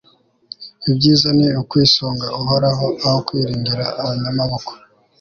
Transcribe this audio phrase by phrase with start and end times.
[0.89, 4.71] ibyiza ni ukwisunga uhoraho, aho kwiringira abanyamaboko